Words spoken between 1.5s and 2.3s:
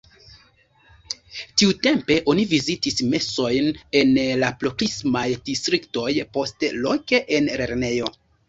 Tiutempe